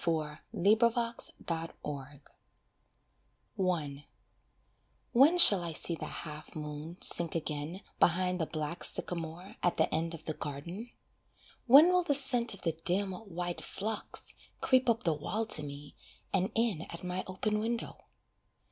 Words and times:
END 0.01 0.81
OF 0.81 0.97
ANOTHER 0.97 1.15
HOME 1.47 1.69
HOLIDAY 1.85 2.21
I 3.85 4.07
When 5.11 5.37
shall 5.37 5.61
I 5.61 5.73
see 5.73 5.93
the 5.93 6.07
half 6.07 6.55
moon 6.55 6.97
sink 7.03 7.35
again 7.35 7.81
Behind 7.99 8.41
the 8.41 8.47
black 8.47 8.83
sycamore 8.83 9.57
at 9.61 9.77
the 9.77 9.93
end 9.93 10.15
of 10.15 10.25
the 10.25 10.33
garden? 10.33 10.89
When 11.67 11.89
will 11.93 12.01
the 12.01 12.15
scent 12.15 12.55
of 12.55 12.63
the 12.63 12.71
dim, 12.83 13.11
white 13.13 13.61
phlox 13.63 14.33
Creep 14.59 14.89
up 14.89 15.03
the 15.03 15.13
wall 15.13 15.45
to 15.45 15.61
me, 15.61 15.95
and 16.33 16.51
in 16.55 16.81
at 16.89 17.03
my 17.03 17.23
open 17.27 17.59
window? 17.59 18.05